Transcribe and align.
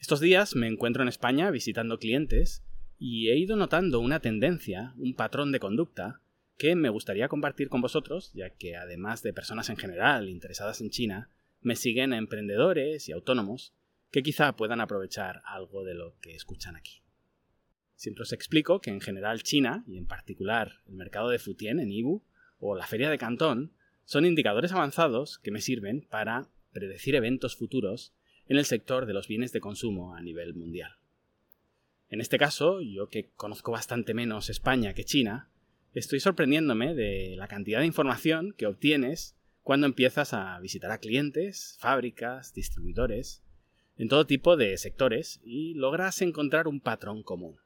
Estos 0.00 0.20
días 0.20 0.56
me 0.56 0.66
encuentro 0.66 1.02
en 1.02 1.10
España 1.10 1.50
visitando 1.50 1.98
clientes 1.98 2.64
y 2.98 3.28
he 3.28 3.36
ido 3.36 3.54
notando 3.56 4.00
una 4.00 4.20
tendencia, 4.20 4.94
un 4.96 5.14
patrón 5.14 5.52
de 5.52 5.60
conducta, 5.60 6.22
que 6.56 6.74
me 6.74 6.88
gustaría 6.88 7.28
compartir 7.28 7.68
con 7.68 7.82
vosotros, 7.82 8.32
ya 8.32 8.48
que 8.48 8.76
además 8.76 9.22
de 9.22 9.34
personas 9.34 9.68
en 9.68 9.76
general 9.76 10.30
interesadas 10.30 10.80
en 10.80 10.88
China, 10.88 11.28
me 11.60 11.76
siguen 11.76 12.14
emprendedores 12.14 13.10
y 13.10 13.12
autónomos 13.12 13.74
que 14.10 14.22
quizá 14.22 14.56
puedan 14.56 14.80
aprovechar 14.80 15.42
algo 15.44 15.84
de 15.84 15.92
lo 15.92 16.18
que 16.20 16.34
escuchan 16.34 16.76
aquí. 16.76 17.02
Siempre 17.94 18.22
os 18.22 18.32
explico 18.32 18.80
que 18.80 18.90
en 18.90 19.02
general 19.02 19.42
China, 19.42 19.84
y 19.86 19.98
en 19.98 20.06
particular 20.06 20.80
el 20.88 20.94
mercado 20.94 21.28
de 21.28 21.38
Futien 21.38 21.78
en 21.78 21.92
Ibu 21.92 22.24
o 22.58 22.74
la 22.74 22.86
feria 22.86 23.10
de 23.10 23.18
Cantón, 23.18 23.74
son 24.06 24.24
indicadores 24.24 24.72
avanzados 24.72 25.38
que 25.38 25.50
me 25.50 25.60
sirven 25.60 26.06
para 26.08 26.48
predecir 26.72 27.14
eventos 27.14 27.54
futuros 27.54 28.14
en 28.50 28.56
el 28.56 28.64
sector 28.64 29.06
de 29.06 29.12
los 29.12 29.28
bienes 29.28 29.52
de 29.52 29.60
consumo 29.60 30.16
a 30.16 30.20
nivel 30.20 30.54
mundial. 30.54 30.96
En 32.08 32.20
este 32.20 32.36
caso, 32.36 32.80
yo 32.80 33.08
que 33.08 33.30
conozco 33.36 33.70
bastante 33.70 34.12
menos 34.12 34.50
España 34.50 34.92
que 34.92 35.04
China, 35.04 35.48
estoy 35.94 36.18
sorprendiéndome 36.18 36.96
de 36.96 37.36
la 37.36 37.46
cantidad 37.46 37.78
de 37.78 37.86
información 37.86 38.52
que 38.58 38.66
obtienes 38.66 39.36
cuando 39.62 39.86
empiezas 39.86 40.34
a 40.34 40.58
visitar 40.58 40.90
a 40.90 40.98
clientes, 40.98 41.76
fábricas, 41.78 42.52
distribuidores, 42.52 43.40
en 43.96 44.08
todo 44.08 44.26
tipo 44.26 44.56
de 44.56 44.76
sectores 44.78 45.40
y 45.44 45.74
logras 45.74 46.20
encontrar 46.20 46.66
un 46.66 46.80
patrón 46.80 47.22
común. 47.22 47.60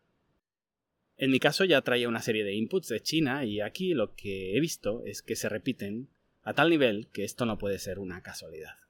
En 1.16 1.30
mi 1.30 1.41
caso 1.41 1.64
ya 1.64 1.80
traía 1.80 2.11
una 2.11 2.20
serie 2.20 2.45
de 2.45 2.56
inputs 2.56 2.89
de 2.89 3.01
China 3.01 3.47
y 3.47 3.62
aquí 3.62 3.95
lo 3.95 4.14
que 4.14 4.55
he 4.55 4.61
visto 4.61 5.03
es 5.06 5.23
que 5.23 5.34
se 5.34 5.48
repiten 5.48 6.11
a 6.42 6.53
tal 6.53 6.69
nivel 6.69 7.09
que 7.11 7.25
esto 7.25 7.47
no 7.47 7.56
puede 7.56 7.78
ser 7.78 7.98
una 7.98 8.20
casualidad. 8.20 8.84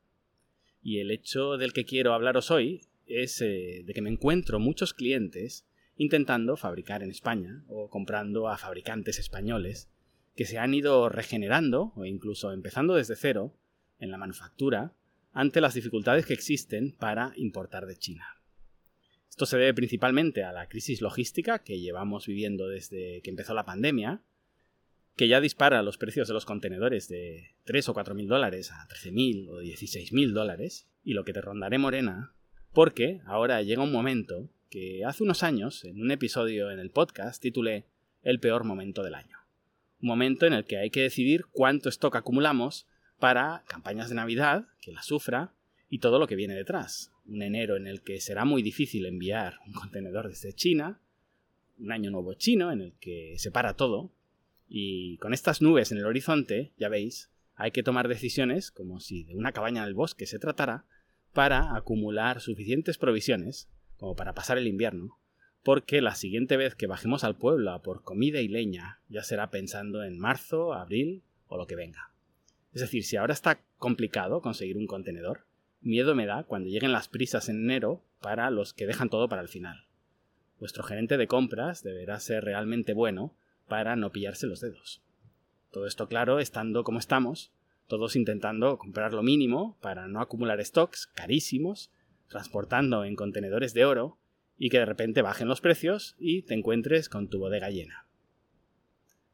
Y 0.85 0.99
el 0.99 1.11
hecho 1.11 1.57
del 1.57 1.73
que 1.73 1.87
quiero 1.87 2.13
hablaros 2.13 2.51
hoy 2.51 2.83
es 3.07 3.41
eh, 3.41 3.83
de 3.87 3.95
que 3.95 4.03
me 4.03 4.11
encuentro 4.11 4.61
muchos 4.61 4.93
clientes 4.93 5.67
intentando 5.97 6.59
fabricar 6.59 7.03
en 7.03 7.11
España 7.11 7.65
o 7.69 7.89
comprando 7.89 8.49
a 8.49 8.59
fabricantes 8.59 9.19
españoles 9.19 9.89
que 10.37 10.45
se 10.45 10.59
han 10.59 10.75
ido 10.75 11.09
regenerando 11.09 11.95
o 11.97 12.05
incluso 12.05 12.53
empezando 12.53 12.97
desde 12.97 13.17
cero 13.17 13.57
en 13.99 14.11
la 14.11 14.19
manufactura 14.19 14.93
ante 15.33 15.63
las 15.63 15.73
dificultades 15.73 16.27
que 16.27 16.35
existen 16.35 16.93
para 16.93 17.33
importar 17.37 17.87
de 17.87 17.97
China. 17.97 18.27
Esto 19.31 19.47
se 19.47 19.57
debe 19.57 19.73
principalmente 19.73 20.45
a 20.45 20.53
la 20.53 20.69
crisis 20.69 21.01
logística 21.01 21.61
que 21.61 21.81
llevamos 21.81 22.27
viviendo 22.27 22.69
desde 22.69 23.23
que 23.23 23.31
empezó 23.31 23.55
la 23.55 23.65
pandemia, 23.65 24.23
que 25.17 25.29
ya 25.29 25.41
dispara 25.41 25.83
los 25.83 25.99
precios 25.99 26.27
de 26.29 26.35
los 26.35 26.45
contenedores 26.45 27.09
de 27.09 27.55
3 27.65 27.89
o 27.89 27.95
4 27.95 28.15
mil 28.15 28.29
dólares 28.29 28.73
a 28.73 28.87
13 28.89 29.13
mil 29.13 29.49
o 29.49 29.61
16 29.61 30.13
mil 30.13 30.35
dólares, 30.35 30.89
y 31.05 31.15
lo 31.15 31.25
que 31.25 31.33
te 31.33 31.41
rondaré 31.41 31.79
morena, 31.79 32.33
porque 32.73 33.21
ahora 33.27 33.63
llega 33.63 33.83
un 33.83 33.93
momento 33.93 34.51
que 34.71 35.05
hace 35.05 35.23
unos 35.23 35.45
años, 35.45 35.85
en 35.85 36.01
un 36.01 36.11
episodio 36.11 36.71
en 36.73 36.81
el 36.81 36.91
podcast, 36.91 37.41
titulé 37.41 37.87
El 38.23 38.41
peor 38.41 38.65
momento 38.65 39.05
del 39.05 39.15
año. 39.15 39.39
Un 40.03 40.09
momento 40.09 40.47
en 40.47 40.53
el 40.53 40.65
que 40.65 40.79
hay 40.79 40.91
que 40.91 41.03
decidir 41.03 41.45
cuánto 41.53 41.89
stock 41.89 42.17
acumulamos 42.17 42.87
para 43.21 43.63
campañas 43.69 44.09
de 44.09 44.17
Navidad, 44.17 44.67
que 44.81 44.91
la 44.91 45.03
sufra, 45.03 45.55
y 45.89 46.01
todo 46.01 46.19
lo 46.19 46.27
que 46.27 46.35
viene 46.35 46.55
detrás. 46.55 47.13
Un 47.27 47.43
enero 47.43 47.77
en 47.77 47.87
el 47.87 48.03
que 48.03 48.21
será 48.21 48.45
muy 48.45 48.63
difícil 48.63 49.07
enviar 49.07 49.59
un 49.65 49.73
contenedor 49.73 50.29
desde 50.29 50.53
China, 50.53 51.01
un 51.79 51.93
año 51.93 52.11
nuevo 52.11 52.35
chino 52.35 52.73
en 52.73 52.81
el 52.81 52.93
que 52.95 53.35
se 53.39 53.53
para 53.53 53.75
todo, 53.75 54.11
y 54.77 55.19
con 55.19 55.33
estas 55.33 55.63
nubes 55.63 55.93
en 55.93 55.99
el 55.99 56.05
horizonte, 56.05 56.73
ya 56.77 56.89
veis, 56.89 57.31
hay 57.55 57.71
que 57.71 57.85
tomar 57.85 58.09
decisiones, 58.09 58.73
como 58.73 58.99
si 58.99 59.23
de 59.23 59.37
una 59.37 59.53
cabaña 59.53 59.83
en 59.83 59.89
el 59.89 59.95
bosque 59.95 60.27
se 60.27 60.41
tratara, 60.41 60.85
para 61.33 61.77
acumular 61.77 62.41
suficientes 62.41 62.99
provisiones, 62.99 63.69
como 63.99 64.17
para 64.17 64.35
pasar 64.35 64.59
el 64.59 64.67
invierno, 64.67 65.21
porque 65.63 66.03
la 66.03 66.17
siguiente 66.17 66.57
vez 66.57 66.75
que 66.75 66.89
bajemos 66.89 67.23
al 67.23 67.37
pueblo 67.37 67.81
por 67.85 68.03
comida 68.03 68.41
y 68.41 68.49
leña 68.49 68.99
ya 69.09 69.23
será 69.23 69.49
pensando 69.49 70.03
en 70.03 70.19
marzo, 70.19 70.75
abril 70.75 71.23
o 71.47 71.57
lo 71.57 71.69
que 71.69 71.77
venga. 71.77 72.11
Es 72.73 72.81
decir, 72.81 73.05
si 73.05 73.17
ahora 73.17 73.33
está 73.33 73.61
complicado 73.79 74.43
conseguir 74.43 74.77
un 74.77 74.89
contenedor, 74.89 75.47
miedo 75.83 76.17
me 76.17 76.27
da 76.27 76.43
cuando 76.43 76.69
lleguen 76.69 76.91
las 76.91 77.07
prisas 77.07 77.49
en 77.49 77.63
enero 77.63 78.03
para 78.21 78.51
los 78.51 78.75
que 78.75 78.89
dejan 78.89 79.09
todo 79.09 79.29
para 79.29 79.43
el 79.43 79.49
final. 79.49 79.87
Vuestro 80.59 80.83
gerente 80.83 81.17
de 81.17 81.29
compras 81.29 81.85
deberá 81.85 82.19
ser 82.19 82.43
realmente 82.43 82.93
bueno 82.93 83.37
para 83.69 83.97
no 83.97 84.11
pillarse 84.11 84.47
los 84.47 84.61
dedos. 84.61 85.03
Todo 85.71 85.87
esto 85.87 86.09
claro, 86.09 86.39
estando 86.39 86.85
como 86.85 86.99
estamos, 86.99 87.53
todos 87.87 88.17
intentando 88.17 88.79
comprar 88.79 89.13
lo 89.13 89.23
mínimo 89.23 89.77
para 89.81 90.09
no 90.09 90.21
acumular 90.21 90.65
stocks 90.65 91.07
carísimos, 91.07 91.91
transportando 92.29 93.05
en 93.05 93.17
contenedores 93.17 93.75
de 93.75 93.85
oro 93.85 94.19
y 94.59 94.71
que 94.71 94.79
de 94.79 94.87
repente 94.87 95.23
bajen 95.23 95.49
los 95.49 95.61
precios 95.61 96.15
y 96.19 96.43
te 96.43 96.55
encuentres 96.55 97.09
con 97.09 97.29
tu 97.29 97.39
bodega 97.39 97.71
llena. 97.71 98.07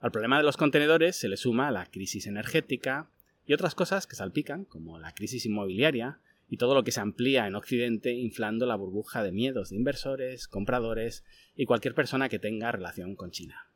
Al 0.01 0.11
problema 0.11 0.39
de 0.39 0.45
los 0.45 0.57
contenedores 0.57 1.17
se 1.17 1.29
le 1.29 1.37
suma 1.37 1.71
la 1.71 1.87
crisis 1.87 2.27
energética 2.27 3.11
y 3.47 3.53
otras 3.53 3.75
cosas 3.75 4.07
que 4.07 4.17
salpican, 4.17 4.65
como 4.65 4.99
la 4.99 5.13
crisis 5.13 5.45
inmobiliaria 5.45 6.21
y 6.49 6.57
todo 6.57 6.75
lo 6.75 6.83
que 6.83 6.93
se 6.93 7.01
amplía 7.01 7.47
en 7.47 7.55
Occidente 7.55 8.13
inflando 8.13 8.67
la 8.67 8.77
burbuja 8.77 9.23
de 9.23 9.31
miedos 9.31 9.71
de 9.71 9.77
inversores, 9.77 10.49
compradores 10.49 11.25
y 11.55 11.67
cualquier 11.67 11.95
persona 11.95 12.29
que 12.29 12.39
tenga 12.39 12.73
relación 12.73 13.15
con 13.15 13.31
China. 13.31 13.70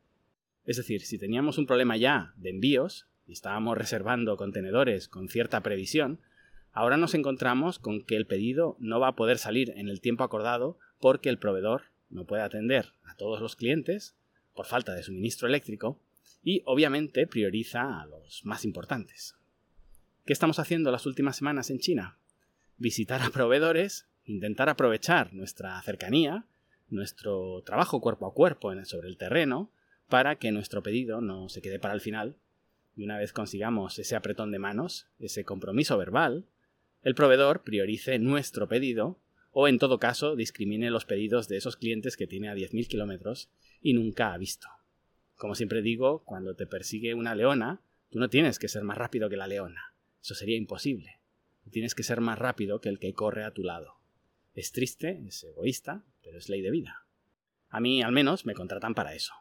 Es 0.65 0.77
decir, 0.77 1.01
si 1.01 1.17
teníamos 1.17 1.57
un 1.57 1.67
problema 1.67 1.95
ya 1.97 2.33
de 2.37 2.49
envíos 2.49 3.07
y 3.27 3.33
estábamos 3.33 3.77
reservando 3.77 4.37
contenedores 4.37 5.07
con 5.07 5.29
cierta 5.29 5.61
previsión, 5.61 6.19
ahora 6.71 6.97
nos 6.97 7.13
encontramos 7.13 7.79
con 7.79 8.03
que 8.03 8.15
el 8.15 8.25
pedido 8.25 8.75
no 8.79 8.99
va 8.99 9.09
a 9.09 9.15
poder 9.15 9.37
salir 9.37 9.71
en 9.75 9.89
el 9.89 10.01
tiempo 10.01 10.23
acordado 10.23 10.77
porque 10.99 11.29
el 11.29 11.37
proveedor 11.37 11.83
no 12.09 12.25
puede 12.25 12.43
atender 12.43 12.93
a 13.03 13.15
todos 13.15 13.41
los 13.41 13.55
clientes 13.55 14.15
por 14.53 14.65
falta 14.65 14.93
de 14.93 15.03
suministro 15.03 15.47
eléctrico 15.47 15.99
y 16.43 16.61
obviamente 16.65 17.27
prioriza 17.27 18.01
a 18.01 18.05
los 18.05 18.45
más 18.45 18.65
importantes. 18.65 19.35
¿Qué 20.25 20.33
estamos 20.33 20.59
haciendo 20.59 20.91
las 20.91 21.05
últimas 21.05 21.37
semanas 21.37 21.69
en 21.69 21.79
China? 21.79 22.17
Visitar 22.77 23.21
a 23.21 23.29
proveedores, 23.29 24.07
intentar 24.25 24.69
aprovechar 24.69 25.33
nuestra 25.33 25.79
cercanía, 25.83 26.45
nuestro 26.89 27.61
trabajo 27.63 28.01
cuerpo 28.01 28.25
a 28.25 28.33
cuerpo 28.33 28.73
sobre 28.85 29.07
el 29.07 29.17
terreno, 29.17 29.71
para 30.07 30.37
que 30.37 30.51
nuestro 30.51 30.83
pedido 30.83 31.21
no 31.21 31.49
se 31.49 31.61
quede 31.61 31.79
para 31.79 31.93
el 31.93 32.01
final 32.01 32.37
y 32.95 33.03
una 33.03 33.17
vez 33.17 33.33
consigamos 33.33 33.99
ese 33.99 34.15
apretón 34.15 34.51
de 34.51 34.59
manos, 34.59 35.07
ese 35.19 35.43
compromiso 35.43 35.97
verbal, 35.97 36.45
el 37.01 37.15
proveedor 37.15 37.63
priorice 37.63 38.17
nuestro 38.19 38.67
pedido 38.67 39.19
o 39.51 39.67
en 39.67 39.79
todo 39.79 39.99
caso 39.99 40.35
discrimine 40.35 40.89
los 40.89 41.05
pedidos 41.05 41.47
de 41.47 41.57
esos 41.57 41.77
clientes 41.77 42.17
que 42.17 42.27
tiene 42.27 42.49
a 42.49 42.55
10.000 42.55 42.87
kilómetros 42.87 43.49
y 43.81 43.93
nunca 43.93 44.33
ha 44.33 44.37
visto. 44.37 44.67
Como 45.35 45.55
siempre 45.55 45.81
digo, 45.81 46.23
cuando 46.23 46.55
te 46.55 46.67
persigue 46.67 47.13
una 47.13 47.35
leona, 47.35 47.81
tú 48.09 48.19
no 48.19 48.29
tienes 48.29 48.59
que 48.59 48.67
ser 48.67 48.83
más 48.83 48.97
rápido 48.97 49.29
que 49.29 49.37
la 49.37 49.47
leona. 49.47 49.93
Eso 50.21 50.35
sería 50.35 50.57
imposible. 50.57 51.19
tienes 51.71 51.95
que 51.95 52.03
ser 52.03 52.21
más 52.21 52.39
rápido 52.39 52.79
que 52.79 52.89
el 52.89 52.99
que 52.99 53.13
corre 53.13 53.43
a 53.43 53.51
tu 53.51 53.63
lado. 53.63 53.95
Es 54.53 54.71
triste, 54.71 55.21
es 55.27 55.43
egoísta, 55.43 56.05
pero 56.23 56.37
es 56.37 56.47
ley 56.47 56.61
de 56.61 56.71
vida. 56.71 57.05
A 57.69 57.79
mí 57.79 58.01
al 58.01 58.11
menos 58.13 58.45
me 58.45 58.53
contratan 58.53 58.93
para 58.93 59.13
eso 59.13 59.33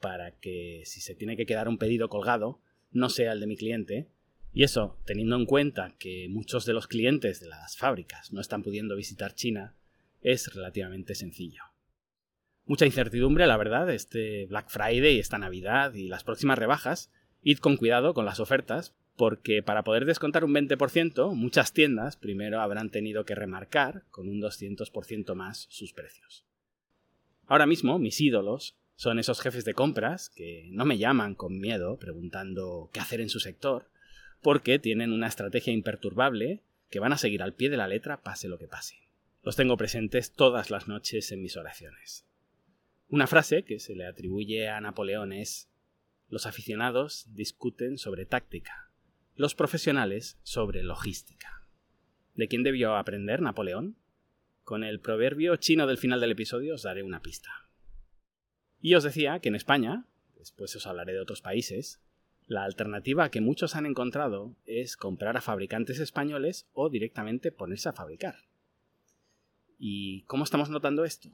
para 0.00 0.32
que 0.32 0.82
si 0.84 1.00
se 1.00 1.14
tiene 1.14 1.36
que 1.36 1.46
quedar 1.46 1.68
un 1.68 1.78
pedido 1.78 2.08
colgado, 2.08 2.60
no 2.90 3.08
sea 3.08 3.32
el 3.32 3.40
de 3.40 3.46
mi 3.46 3.56
cliente. 3.56 4.08
Y 4.52 4.62
eso, 4.62 4.98
teniendo 5.04 5.36
en 5.36 5.46
cuenta 5.46 5.94
que 5.98 6.28
muchos 6.28 6.64
de 6.64 6.72
los 6.72 6.86
clientes 6.86 7.40
de 7.40 7.48
las 7.48 7.76
fábricas 7.76 8.32
no 8.32 8.40
están 8.40 8.62
pudiendo 8.62 8.96
visitar 8.96 9.34
China, 9.34 9.74
es 10.20 10.52
relativamente 10.54 11.14
sencillo. 11.14 11.62
Mucha 12.64 12.86
incertidumbre, 12.86 13.46
la 13.46 13.56
verdad, 13.56 13.90
este 13.90 14.46
Black 14.46 14.68
Friday, 14.68 15.18
esta 15.18 15.38
Navidad 15.38 15.94
y 15.94 16.08
las 16.08 16.24
próximas 16.24 16.58
rebajas. 16.58 17.10
Id 17.42 17.58
con 17.58 17.76
cuidado 17.76 18.14
con 18.14 18.24
las 18.24 18.40
ofertas, 18.40 18.94
porque 19.16 19.62
para 19.62 19.84
poder 19.84 20.04
descontar 20.04 20.44
un 20.44 20.54
20%, 20.54 21.34
muchas 21.34 21.72
tiendas 21.72 22.16
primero 22.16 22.60
habrán 22.60 22.90
tenido 22.90 23.24
que 23.24 23.34
remarcar 23.34 24.04
con 24.10 24.28
un 24.28 24.40
200% 24.40 25.34
más 25.34 25.66
sus 25.70 25.92
precios. 25.92 26.44
Ahora 27.46 27.66
mismo, 27.66 27.98
mis 27.98 28.20
ídolos 28.20 28.77
son 28.98 29.20
esos 29.20 29.40
jefes 29.40 29.64
de 29.64 29.74
compras 29.74 30.28
que 30.28 30.66
no 30.72 30.84
me 30.84 30.98
llaman 30.98 31.36
con 31.36 31.60
miedo 31.60 32.00
preguntando 32.00 32.90
qué 32.92 32.98
hacer 32.98 33.20
en 33.20 33.28
su 33.28 33.38
sector, 33.38 33.92
porque 34.42 34.80
tienen 34.80 35.12
una 35.12 35.28
estrategia 35.28 35.72
imperturbable 35.72 36.64
que 36.90 36.98
van 36.98 37.12
a 37.12 37.16
seguir 37.16 37.44
al 37.44 37.54
pie 37.54 37.70
de 37.70 37.76
la 37.76 37.86
letra 37.86 38.22
pase 38.24 38.48
lo 38.48 38.58
que 38.58 38.66
pase. 38.66 38.96
Los 39.44 39.54
tengo 39.54 39.76
presentes 39.76 40.32
todas 40.32 40.70
las 40.70 40.88
noches 40.88 41.30
en 41.30 41.42
mis 41.42 41.56
oraciones. 41.56 42.26
Una 43.08 43.28
frase 43.28 43.62
que 43.62 43.78
se 43.78 43.94
le 43.94 44.04
atribuye 44.04 44.68
a 44.68 44.80
Napoleón 44.80 45.32
es 45.32 45.70
Los 46.28 46.46
aficionados 46.46 47.32
discuten 47.32 47.98
sobre 47.98 48.26
táctica, 48.26 48.90
los 49.36 49.54
profesionales 49.54 50.40
sobre 50.42 50.82
logística. 50.82 51.64
¿De 52.34 52.48
quién 52.48 52.64
debió 52.64 52.96
aprender 52.96 53.42
Napoleón? 53.42 53.96
Con 54.64 54.82
el 54.82 54.98
proverbio 54.98 55.54
chino 55.54 55.86
del 55.86 55.98
final 55.98 56.20
del 56.20 56.32
episodio 56.32 56.74
os 56.74 56.82
daré 56.82 57.04
una 57.04 57.22
pista. 57.22 57.67
Y 58.80 58.94
os 58.94 59.04
decía 59.04 59.40
que 59.40 59.48
en 59.48 59.56
España, 59.56 60.06
después 60.36 60.74
os 60.76 60.86
hablaré 60.86 61.12
de 61.12 61.20
otros 61.20 61.42
países, 61.42 62.00
la 62.46 62.64
alternativa 62.64 63.30
que 63.30 63.40
muchos 63.40 63.76
han 63.76 63.86
encontrado 63.86 64.56
es 64.64 64.96
comprar 64.96 65.36
a 65.36 65.42
fabricantes 65.42 65.98
españoles 65.98 66.66
o 66.72 66.88
directamente 66.88 67.52
ponerse 67.52 67.88
a 67.88 67.92
fabricar. 67.92 68.36
¿Y 69.78 70.22
cómo 70.22 70.44
estamos 70.44 70.70
notando 70.70 71.04
esto? 71.04 71.30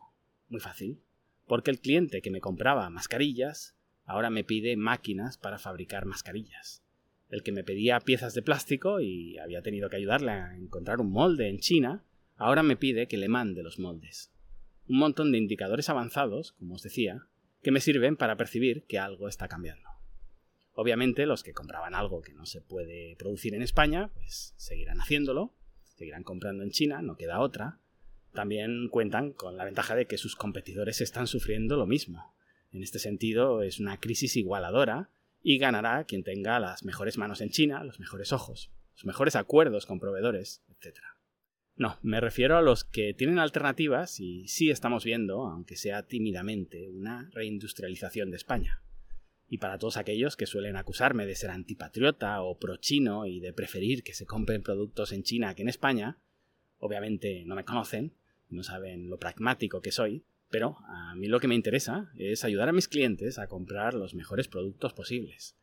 Muy 0.48 0.60
fácil. 0.60 1.00
Porque 1.46 1.70
el 1.70 1.80
cliente 1.80 2.20
que 2.20 2.30
me 2.30 2.40
compraba 2.40 2.90
mascarillas 2.90 3.76
ahora 4.06 4.30
me 4.30 4.44
pide 4.44 4.76
máquinas 4.76 5.38
para 5.38 5.58
fabricar 5.58 6.04
mascarillas. 6.04 6.82
El 7.30 7.42
que 7.42 7.52
me 7.52 7.64
pedía 7.64 8.00
piezas 8.00 8.34
de 8.34 8.42
plástico 8.42 9.00
y 9.00 9.38
había 9.38 9.62
tenido 9.62 9.88
que 9.88 9.96
ayudarle 9.96 10.32
a 10.32 10.56
encontrar 10.56 11.00
un 11.00 11.10
molde 11.10 11.48
en 11.48 11.58
China, 11.58 12.04
ahora 12.36 12.62
me 12.62 12.76
pide 12.76 13.06
que 13.06 13.16
le 13.16 13.28
mande 13.28 13.62
los 13.62 13.78
moldes. 13.78 14.32
Un 14.88 14.98
montón 14.98 15.32
de 15.32 15.38
indicadores 15.38 15.88
avanzados, 15.88 16.52
como 16.52 16.74
os 16.74 16.82
decía, 16.82 17.26
que 17.64 17.72
me 17.72 17.80
sirven 17.80 18.16
para 18.16 18.36
percibir 18.36 18.84
que 18.84 19.00
algo 19.00 19.26
está 19.26 19.48
cambiando. 19.48 19.88
Obviamente 20.74 21.26
los 21.26 21.42
que 21.42 21.52
compraban 21.52 21.94
algo 21.94 22.20
que 22.20 22.34
no 22.34 22.46
se 22.46 22.60
puede 22.60 23.16
producir 23.16 23.54
en 23.54 23.62
España, 23.62 24.10
pues 24.14 24.54
seguirán 24.56 25.00
haciéndolo, 25.00 25.54
seguirán 25.96 26.24
comprando 26.24 26.62
en 26.62 26.70
China, 26.70 27.00
no 27.00 27.16
queda 27.16 27.40
otra. 27.40 27.80
También 28.32 28.88
cuentan 28.88 29.32
con 29.32 29.56
la 29.56 29.64
ventaja 29.64 29.94
de 29.94 30.06
que 30.06 30.18
sus 30.18 30.36
competidores 30.36 31.00
están 31.00 31.26
sufriendo 31.26 31.76
lo 31.76 31.86
mismo. 31.86 32.34
En 32.72 32.82
este 32.82 32.98
sentido 32.98 33.62
es 33.62 33.80
una 33.80 33.98
crisis 33.98 34.36
igualadora 34.36 35.10
y 35.42 35.58
ganará 35.58 36.04
quien 36.04 36.24
tenga 36.24 36.60
las 36.60 36.84
mejores 36.84 37.16
manos 37.16 37.40
en 37.40 37.50
China, 37.50 37.82
los 37.84 38.00
mejores 38.00 38.32
ojos, 38.32 38.72
los 38.94 39.04
mejores 39.04 39.36
acuerdos 39.36 39.86
con 39.86 40.00
proveedores, 40.00 40.62
etc. 40.68 40.98
No, 41.76 41.98
me 42.02 42.20
refiero 42.20 42.56
a 42.56 42.62
los 42.62 42.84
que 42.84 43.14
tienen 43.14 43.40
alternativas 43.40 44.20
y 44.20 44.46
sí 44.46 44.70
estamos 44.70 45.04
viendo, 45.04 45.46
aunque 45.46 45.76
sea 45.76 46.04
tímidamente, 46.04 46.88
una 46.88 47.28
reindustrialización 47.32 48.30
de 48.30 48.36
España. 48.36 48.80
Y 49.48 49.58
para 49.58 49.78
todos 49.78 49.96
aquellos 49.96 50.36
que 50.36 50.46
suelen 50.46 50.76
acusarme 50.76 51.26
de 51.26 51.34
ser 51.34 51.50
antipatriota 51.50 52.42
o 52.42 52.58
pro-chino 52.58 53.26
y 53.26 53.40
de 53.40 53.52
preferir 53.52 54.04
que 54.04 54.14
se 54.14 54.24
compren 54.24 54.62
productos 54.62 55.12
en 55.12 55.24
China 55.24 55.54
que 55.54 55.62
en 55.62 55.68
España, 55.68 56.18
obviamente 56.78 57.44
no 57.44 57.56
me 57.56 57.64
conocen, 57.64 58.14
no 58.48 58.62
saben 58.62 59.10
lo 59.10 59.18
pragmático 59.18 59.82
que 59.82 59.90
soy, 59.92 60.24
pero 60.50 60.78
a 60.86 61.16
mí 61.16 61.26
lo 61.26 61.40
que 61.40 61.48
me 61.48 61.56
interesa 61.56 62.12
es 62.16 62.44
ayudar 62.44 62.68
a 62.68 62.72
mis 62.72 62.86
clientes 62.86 63.40
a 63.40 63.48
comprar 63.48 63.94
los 63.94 64.14
mejores 64.14 64.46
productos 64.46 64.92
posibles. 64.92 65.56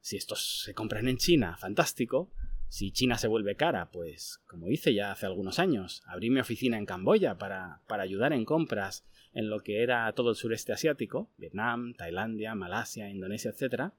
Si 0.00 0.16
estos 0.16 0.62
se 0.62 0.74
compran 0.74 1.08
en 1.08 1.16
China, 1.16 1.56
fantástico, 1.56 2.30
si 2.68 2.92
China 2.92 3.16
se 3.16 3.28
vuelve 3.28 3.56
cara, 3.56 3.90
pues 3.90 4.40
como 4.46 4.68
hice 4.68 4.94
ya 4.94 5.10
hace 5.10 5.26
algunos 5.26 5.58
años, 5.58 6.02
abrí 6.06 6.30
mi 6.30 6.40
oficina 6.40 6.76
en 6.76 6.86
Camboya 6.86 7.38
para, 7.38 7.82
para 7.86 8.02
ayudar 8.02 8.32
en 8.32 8.44
compras 8.44 9.06
en 9.32 9.48
lo 9.48 9.60
que 9.60 9.82
era 9.82 10.12
todo 10.12 10.30
el 10.30 10.36
sureste 10.36 10.72
asiático, 10.72 11.30
Vietnam, 11.36 11.94
Tailandia, 11.94 12.54
Malasia, 12.54 13.08
Indonesia, 13.08 13.50
etc. 13.50 13.92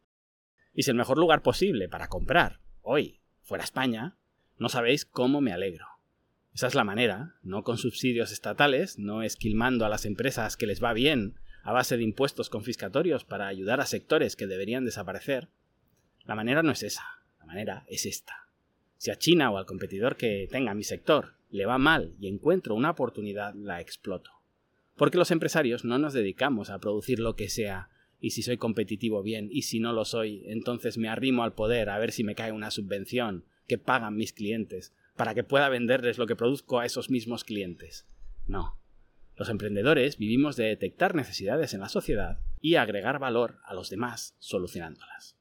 Y 0.74 0.84
si 0.84 0.92
el 0.92 0.98
mejor 0.98 1.18
lugar 1.18 1.42
posible 1.42 1.90
para 1.90 2.08
comprar 2.08 2.60
hoy 2.82 3.22
fuera 3.42 3.64
España, 3.64 4.18
no 4.58 4.70
sabéis 4.70 5.06
cómo 5.06 5.42
me 5.42 5.54
alegro. 5.54 5.86
Esa 6.54 6.68
es 6.68 6.76
la 6.76 6.84
manera, 6.84 7.36
no 7.42 7.64
con 7.64 7.78
subsidios 7.78 8.32
estatales, 8.32 9.00
no 9.00 9.24
esquilmando 9.24 9.86
a 9.86 9.90
las 9.90 10.06
empresas 10.06 10.58
que 10.58 10.68
les 10.68 10.84
va 10.84 10.94
bien 10.94 11.36
a 11.64 11.72
base 11.72 11.98
de 11.98 12.04
impuestos 12.04 12.50
confiscatorios 12.50 13.26
para 13.26 13.48
ayudar 13.48 13.80
a 13.80 13.86
sectores 13.86 14.36
que 14.36 14.48
deberían 14.48 14.86
desaparecer. 14.86 15.50
La 16.26 16.36
manera 16.36 16.64
no 16.64 16.72
es 16.72 16.84
esa, 16.84 17.04
la 17.40 17.46
manera 17.46 17.86
es 17.88 18.06
esta. 18.06 18.49
Si 19.00 19.12
a 19.12 19.16
China 19.16 19.50
o 19.50 19.58
al 19.58 19.66
competidor 19.66 20.18
que 20.18 20.46
tenga 20.52 20.74
mi 20.74 20.84
sector 20.84 21.36
le 21.50 21.66
va 21.66 21.78
mal 21.78 22.16
y 22.20 22.28
encuentro 22.28 22.76
una 22.76 22.92
oportunidad, 22.92 23.54
la 23.56 23.80
exploto. 23.80 24.30
Porque 24.98 25.18
los 25.18 25.32
empresarios 25.32 25.86
no 25.86 25.98
nos 25.98 26.12
dedicamos 26.12 26.70
a 26.70 26.80
producir 26.80 27.20
lo 27.22 27.38
que 27.38 27.48
sea, 27.48 27.88
y 28.20 28.32
si 28.32 28.42
soy 28.42 28.58
competitivo 28.58 29.24
bien, 29.24 29.48
y 29.50 29.62
si 29.62 29.80
no 29.80 29.94
lo 29.94 30.04
soy, 30.04 30.44
entonces 30.48 30.98
me 30.98 31.08
arrimo 31.08 31.46
al 31.46 31.54
poder 31.54 31.90
a 31.90 31.98
ver 31.98 32.12
si 32.12 32.26
me 32.26 32.36
cae 32.36 32.52
una 32.52 32.72
subvención 32.72 33.46
que 33.68 33.78
pagan 33.78 34.18
mis 34.18 34.34
clientes, 34.34 34.94
para 35.16 35.34
que 35.34 35.46
pueda 35.46 35.70
venderles 35.70 36.18
lo 36.18 36.28
que 36.28 36.36
produzco 36.36 36.80
a 36.80 36.86
esos 36.86 37.10
mismos 37.10 37.46
clientes. 37.46 38.06
No. 38.48 38.78
Los 39.38 39.48
emprendedores 39.48 40.18
vivimos 40.18 40.58
de 40.58 40.66
detectar 40.66 41.16
necesidades 41.16 41.74
en 41.74 41.80
la 41.80 41.88
sociedad 41.88 42.40
y 42.60 42.76
agregar 42.76 43.18
valor 43.18 43.60
a 43.64 43.74
los 43.74 43.90
demás 43.90 44.36
solucionándolas. 44.40 45.39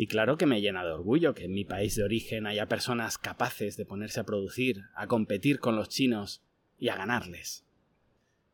Y 0.00 0.06
claro 0.06 0.38
que 0.38 0.46
me 0.46 0.60
llena 0.60 0.84
de 0.84 0.92
orgullo 0.92 1.34
que 1.34 1.46
en 1.46 1.52
mi 1.52 1.64
país 1.64 1.96
de 1.96 2.04
origen 2.04 2.46
haya 2.46 2.68
personas 2.68 3.18
capaces 3.18 3.76
de 3.76 3.84
ponerse 3.84 4.20
a 4.20 4.24
producir, 4.24 4.84
a 4.94 5.08
competir 5.08 5.58
con 5.58 5.74
los 5.74 5.88
chinos 5.88 6.40
y 6.78 6.88
a 6.88 6.94
ganarles. 6.94 7.64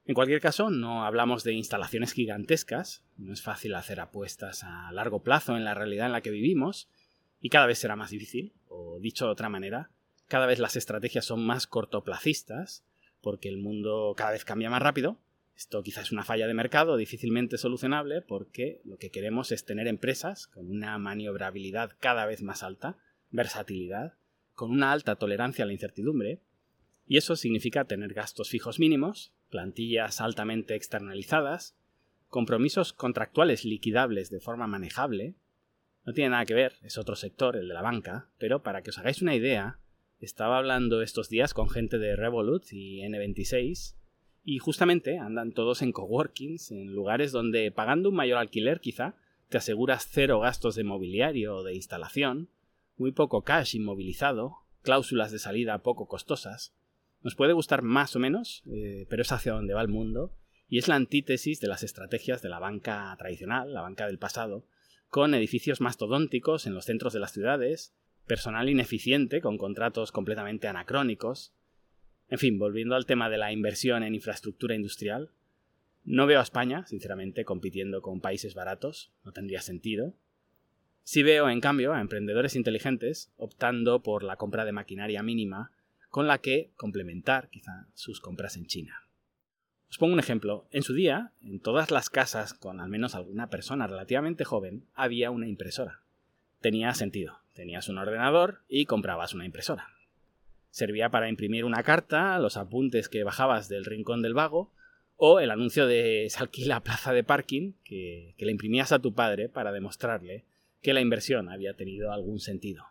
En 0.07 0.15
cualquier 0.15 0.41
caso, 0.41 0.71
no 0.71 1.05
hablamos 1.05 1.45
de 1.45 1.53
instalaciones 1.53 2.15
gigantescas, 2.15 3.05
no 3.19 3.31
es 3.35 3.43
fácil 3.43 3.75
hacer 3.75 4.01
apuestas 4.01 4.65
a 4.65 4.91
largo 4.93 5.23
plazo 5.23 5.55
en 5.55 5.65
la 5.65 5.75
realidad 5.75 6.07
en 6.07 6.13
la 6.13 6.23
que 6.23 6.31
vivimos, 6.31 6.89
y 7.43 7.51
cada 7.51 7.67
vez 7.67 7.79
será 7.79 7.95
más 7.95 8.09
difícil, 8.09 8.55
o 8.69 8.99
dicho 8.99 9.27
de 9.27 9.33
otra 9.33 9.51
manera, 9.51 9.91
cada 10.29 10.47
vez 10.47 10.61
las 10.61 10.77
estrategias 10.77 11.27
son 11.27 11.45
más 11.45 11.67
cortoplacistas, 11.67 12.87
porque 13.21 13.51
el 13.51 13.59
mundo 13.59 14.15
cada 14.17 14.31
vez 14.31 14.47
cambia 14.47 14.71
más 14.71 14.81
rápido, 14.81 15.19
esto 15.57 15.83
quizás 15.83 16.07
es 16.07 16.13
una 16.13 16.25
falla 16.25 16.47
de 16.47 16.55
mercado 16.55 16.97
difícilmente 16.97 17.59
solucionable 17.59 18.23
porque 18.23 18.81
lo 18.85 18.97
que 18.97 19.11
queremos 19.11 19.53
es 19.53 19.65
tener 19.65 19.87
empresas 19.87 20.49
con 20.49 20.69
una 20.69 20.99
maniobrabilidad 20.99 21.93
cada 22.01 22.27
vez 22.27 22.43
más 22.43 22.63
alta, 22.63 22.99
versatilidad, 23.31 24.15
con 24.55 24.71
una 24.71 24.93
alta 24.93 25.17
tolerancia 25.17 25.65
a 25.65 25.67
la 25.67 25.73
incertidumbre, 25.73 26.41
y 27.07 27.19
eso 27.19 27.37
significa 27.37 27.85
tener 27.85 28.15
gastos 28.15 28.49
fijos 28.49 28.79
mínimos, 28.79 29.33
plantillas 29.51 30.21
altamente 30.21 30.75
externalizadas, 30.75 31.77
compromisos 32.29 32.93
contractuales 32.93 33.65
liquidables 33.65 34.31
de 34.31 34.41
forma 34.41 34.67
manejable. 34.67 35.35
No 36.05 36.13
tiene 36.15 36.31
nada 36.31 36.47
que 36.47 36.55
ver, 36.55 36.75
es 36.83 36.99
otro 36.99 37.15
sector, 37.15 37.57
el 37.57 37.69
de 37.69 37.75
la 37.75 37.83
banca, 37.83 38.31
pero 38.39 38.63
para 38.63 38.83
que 38.83 38.91
os 38.91 38.99
hagáis 38.99 39.23
una 39.23 39.37
idea, 39.37 39.79
estaba 40.19 40.59
hablando 40.59 41.03
estos 41.03 41.29
días 41.29 41.55
con 41.55 41.69
gente 41.69 41.99
de 41.99 42.17
Revolut 42.17 42.65
y 42.73 43.03
N26 43.03 43.97
y 44.45 44.59
justamente 44.59 45.19
andan 45.19 45.53
todos 45.53 45.81
en 45.83 45.93
coworkings, 45.93 46.71
en 46.71 46.93
lugares 46.93 47.33
donde 47.33 47.71
pagando 47.71 48.11
un 48.11 48.15
mayor 48.15 48.39
alquiler 48.39 48.81
quizá 48.81 49.15
te 49.49 49.59
aseguras 49.59 50.09
cero 50.11 50.41
gastos 50.41 50.75
de 50.75 50.85
mobiliario 50.85 51.57
o 51.57 51.63
de 51.63 51.75
instalación, 51.75 52.51
muy 52.97 53.13
poco 53.13 53.43
cash 53.43 53.75
inmovilizado, 53.75 54.59
cláusulas 54.83 55.33
de 55.33 55.39
salida 55.39 55.79
poco 55.79 56.07
costosas. 56.07 56.75
Nos 57.23 57.35
puede 57.35 57.55
gustar 57.55 57.83
más 57.83 58.15
o 58.17 58.19
menos, 58.19 58.63
eh, 58.67 59.07
pero 59.09 59.23
es 59.23 59.33
hacia 59.33 59.53
donde 59.53 59.75
va 59.75 59.81
el 59.81 59.89
mundo, 59.89 60.33
y 60.69 60.79
es 60.79 60.89
la 60.89 60.97
antítesis 60.97 61.61
de 61.61 61.69
las 61.69 61.83
estrategias 61.83 62.43
de 62.43 62.51
la 62.51 62.59
banca 62.59 63.15
tradicional, 63.19 63.73
la 63.73 63.81
banca 63.81 64.07
del 64.07 64.19
pasado, 64.19 64.67
con 65.09 65.35
edificios 65.35 65.81
mastodónticos 65.81 66.67
en 66.67 66.75
los 66.75 66.85
centros 66.85 67.13
de 67.13 67.21
las 67.21 67.33
ciudades, 67.33 67.95
personal 68.27 68.69
ineficiente 68.69 69.41
con 69.41 69.57
contratos 69.57 70.13
completamente 70.13 70.69
anacrónicos, 70.69 71.53
en 72.29 72.39
fin, 72.39 72.59
volviendo 72.59 72.95
al 72.95 73.07
tema 73.07 73.29
de 73.31 73.39
la 73.39 73.53
inversión 73.53 74.03
en 74.03 74.15
infraestructura 74.15 74.75
industrial, 74.75 75.31
no 76.05 76.27
veo 76.27 76.41
a 76.41 76.43
España, 76.43 76.87
sinceramente, 76.87 77.45
compitiendo 77.45 78.03
con 78.03 78.21
países 78.21 78.55
baratos, 78.55 79.11
no 79.25 79.33
tendría 79.33 79.63
sentido. 79.63 80.15
Sí 81.03 81.23
veo, 81.23 81.49
en 81.49 81.61
cambio, 81.61 81.93
a 81.93 82.01
emprendedores 82.01 82.57
inteligentes 82.57 83.33
optando 83.37 84.03
por 84.03 84.23
la 84.23 84.37
compra 84.37 84.65
de 84.65 84.73
maquinaria 84.73 85.23
mínima 85.23 85.71
con 86.09 86.27
la 86.27 86.39
que 86.39 86.71
complementar 86.77 87.49
quizá 87.51 87.89
sus 87.95 88.21
compras 88.21 88.57
en 88.57 88.67
China. 88.67 89.05
Os 89.91 89.99
pongo 89.99 90.13
un 90.13 90.21
ejemplo. 90.21 90.67
En 90.71 90.83
su 90.83 90.93
día, 90.93 91.33
en 91.43 91.61
todas 91.61 91.91
las 91.91 92.11
casas 92.11 92.53
con 92.53 92.81
al 92.81 92.89
menos 92.89 93.15
alguna 93.15 93.49
persona 93.49 93.87
relativamente 93.87 94.45
joven, 94.45 94.87
había 94.95 95.31
una 95.31 95.49
impresora. 95.49 96.01
Tenía 96.61 96.93
sentido. 96.95 97.39
Tenías 97.53 97.89
un 97.89 97.99
ordenador 97.99 98.63
y 98.69 98.87
comprabas 98.87 99.35
una 99.35 99.45
impresora. 99.45 99.94
Servía 100.75 101.09
para 101.09 101.29
imprimir 101.29 101.65
una 101.65 101.85
carta, 101.85 102.37
los 102.41 102.57
apuntes 102.57 103.09
que 103.09 103.23
bajabas 103.23 103.69
del 103.69 103.85
rincón 103.85 104.23
del 104.23 104.35
vago, 104.35 104.73
o 105.15 105.39
el 105.39 105.53
anuncio 105.53 105.87
de 105.87 106.27
se 106.29 106.41
alquila 106.41 106.83
plaza 106.83 107.13
de 107.13 107.23
parking 107.23 107.75
que, 107.85 108.35
que 108.37 108.45
le 108.45 108.51
imprimías 108.51 108.91
a 108.91 108.99
tu 108.99 109.15
padre 109.15 109.49
para 109.49 109.71
demostrarle 109.71 110.47
que 110.83 110.93
la 110.93 111.01
inversión 111.01 111.49
había 111.49 111.77
tenido 111.77 112.11
algún 112.11 112.41
sentido. 112.41 112.87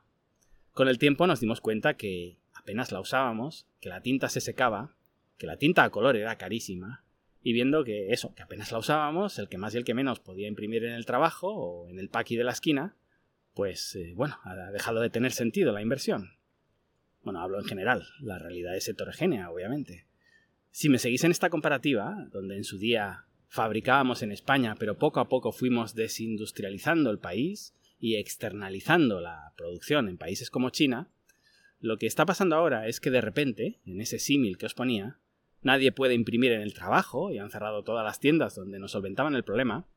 Con 0.72 0.88
el 0.88 0.98
tiempo 0.98 1.28
nos 1.28 1.42
dimos 1.42 1.60
cuenta 1.60 1.96
que 1.96 2.38
apenas 2.54 2.94
la 2.94 3.02
usábamos, 3.02 3.68
que 3.82 3.90
la 3.90 4.00
tinta 4.00 4.30
se 4.30 4.40
secaba, 4.40 4.96
que 5.38 5.46
la 5.46 5.58
tinta 5.58 5.84
a 5.84 5.90
color 5.90 6.16
era 6.16 6.38
carísima, 6.38 7.04
y 7.42 7.52
viendo 7.52 7.84
que 7.84 8.14
eso, 8.14 8.34
que 8.34 8.44
apenas 8.44 8.72
la 8.72 8.78
usábamos, 8.78 9.38
el 9.40 9.50
que 9.50 9.58
más 9.58 9.76
y 9.76 9.80
el 9.80 9.84
que 9.84 9.94
menos 9.94 10.22
podía 10.22 10.48
imprimir 10.48 10.86
en 10.86 10.94
el 10.94 11.06
trabajo 11.06 11.54
o 11.54 11.90
en 11.90 12.00
el 12.00 12.08
paqui 12.08 12.38
de 12.38 12.46
la 12.46 12.54
esquina, 12.54 12.96
pues 13.54 13.94
eh, 13.98 14.14
bueno, 14.16 14.40
ha 14.46 14.72
dejado 14.72 15.02
de 15.02 15.10
tener 15.10 15.34
sentido 15.34 15.74
la 15.74 15.82
inversión. 15.82 16.42
Bueno, 17.24 17.40
hablo 17.40 17.58
en 17.58 17.66
general, 17.66 18.06
la 18.20 18.38
realidad 18.38 18.76
es 18.76 18.88
heterogénea, 18.90 19.50
obviamente. 19.50 20.06
Si 20.72 20.90
me 20.90 21.00
seguís 21.00 21.24
en 21.24 21.32
esta 21.32 21.50
comparativa, 21.50 22.28
donde 22.32 22.58
en 22.58 22.66
su 22.66 22.78
día 22.78 23.26
fabricábamos 23.48 24.24
en 24.24 24.32
España, 24.32 24.76
pero 24.78 24.98
poco 24.98 25.22
a 25.22 25.30
poco 25.30 25.54
fuimos 25.54 25.96
desindustrializando 25.96 27.12
el 27.12 27.20
país 27.20 27.76
y 27.98 28.16
externalizando 28.16 29.22
la 29.22 29.54
producción 29.56 30.10
en 30.10 30.18
países 30.18 30.50
como 30.50 30.70
China, 30.72 31.12
lo 31.80 31.98
que 31.98 32.08
está 32.08 32.26
pasando 32.26 32.58
ahora 32.58 32.88
es 32.88 33.00
que 33.00 33.12
de 33.12 33.22
repente, 33.22 33.80
en 33.86 34.02
ese 34.02 34.20
símil 34.20 34.58
que 34.58 34.66
os 34.66 34.74
ponía, 34.74 35.20
nadie 35.62 35.94
puede 35.94 36.16
imprimir 36.16 36.52
en 36.52 36.62
el 36.62 36.74
trabajo 36.74 37.32
y 37.32 37.38
han 37.38 37.52
cerrado 37.52 37.84
todas 37.84 38.04
las 38.04 38.20
tiendas 38.20 38.56
donde 38.56 38.80
nos 38.80 38.92
solventaban 38.92 39.36
el 39.36 39.44
problema. 39.44 39.88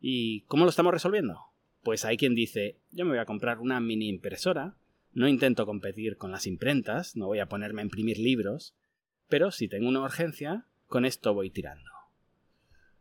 ¿Y 0.00 0.42
cómo 0.42 0.64
lo 0.64 0.70
estamos 0.70 0.92
resolviendo? 0.92 1.38
Pues 1.84 2.04
hay 2.04 2.16
quien 2.16 2.34
dice, 2.34 2.80
yo 2.90 3.04
me 3.04 3.12
voy 3.12 3.20
a 3.20 3.26
comprar 3.26 3.60
una 3.60 3.78
mini 3.78 4.08
impresora 4.08 4.76
no 5.16 5.28
intento 5.28 5.64
competir 5.64 6.18
con 6.18 6.30
las 6.30 6.46
imprentas, 6.46 7.16
no 7.16 7.26
voy 7.26 7.38
a 7.38 7.48
ponerme 7.48 7.80
a 7.80 7.84
imprimir 7.84 8.18
libros, 8.18 8.74
pero 9.30 9.50
si 9.50 9.66
tengo 9.66 9.88
una 9.88 10.02
urgencia, 10.02 10.66
con 10.88 11.06
esto 11.06 11.32
voy 11.32 11.48
tirando. 11.48 11.90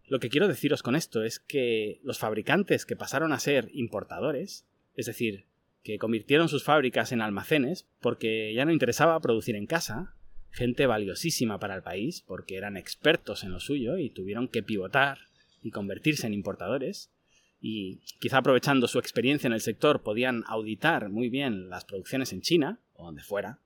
Lo 0.08 0.22
que 0.22 0.30
quiero 0.30 0.48
deciros 0.48 0.82
con 0.82 0.96
esto 0.96 1.24
es 1.24 1.42
que 1.42 2.00
los 2.04 2.18
fabricantes 2.18 2.86
que 2.86 2.96
pasaron 2.96 3.34
a 3.34 3.40
ser 3.40 3.70
importadores, 3.74 4.66
es 4.96 5.08
decir, 5.08 5.44
que 5.84 5.98
convirtieron 5.98 6.48
sus 6.48 6.64
fábricas 6.64 7.12
en 7.12 7.22
almacenes 7.22 7.86
porque 8.00 8.54
ya 8.54 8.64
no 8.64 8.72
interesaba 8.72 9.20
producir 9.20 9.58
en 9.58 9.66
casa, 9.66 10.16
gente 10.52 10.88
valiosísima 10.88 11.60
para 11.60 11.76
el 11.76 11.84
país 11.84 12.24
porque 12.26 12.56
eran 12.56 12.78
expertos 12.78 13.44
en 13.44 13.52
lo 13.52 13.60
suyo 13.60 13.98
y 13.98 14.10
tuvieron 14.10 14.48
que 14.48 14.64
pivotar 14.64 15.18
y 15.62 15.72
convertirse 15.72 16.28
en 16.28 16.34
importadores, 16.34 17.12
y 17.60 18.02
quizá 18.20 18.38
aprovechando 18.38 18.88
su 18.88 19.00
experiencia 19.00 19.48
en 19.48 19.54
el 19.54 19.62
sector 19.62 20.04
podían 20.04 20.44
auditar 20.48 21.10
muy 21.10 21.30
bien 21.30 21.70
las 21.70 21.86
producciones 21.86 22.34
en 22.34 22.42
China 22.42 22.80
o 22.94 23.06
donde 23.06 23.24
fuera. 23.24 23.60